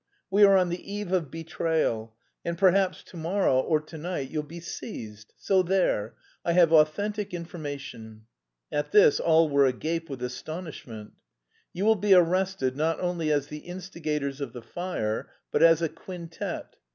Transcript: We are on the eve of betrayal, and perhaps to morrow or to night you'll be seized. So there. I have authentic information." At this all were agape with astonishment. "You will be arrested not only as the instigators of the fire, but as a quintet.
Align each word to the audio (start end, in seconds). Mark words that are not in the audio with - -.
We 0.31 0.43
are 0.45 0.57
on 0.57 0.69
the 0.69 0.91
eve 0.91 1.11
of 1.11 1.29
betrayal, 1.29 2.15
and 2.43 2.57
perhaps 2.57 3.03
to 3.03 3.17
morrow 3.17 3.59
or 3.59 3.79
to 3.81 3.99
night 3.99 4.31
you'll 4.31 4.41
be 4.41 4.59
seized. 4.59 5.31
So 5.37 5.61
there. 5.61 6.15
I 6.43 6.53
have 6.53 6.73
authentic 6.73 7.35
information." 7.35 8.23
At 8.71 8.91
this 8.93 9.19
all 9.19 9.47
were 9.47 9.67
agape 9.67 10.09
with 10.09 10.23
astonishment. 10.23 11.11
"You 11.71 11.85
will 11.85 11.93
be 11.97 12.15
arrested 12.15 12.75
not 12.75 12.99
only 12.99 13.31
as 13.31 13.45
the 13.45 13.59
instigators 13.59 14.41
of 14.41 14.53
the 14.53 14.63
fire, 14.63 15.29
but 15.51 15.61
as 15.61 15.83
a 15.83 15.87
quintet. 15.89 16.77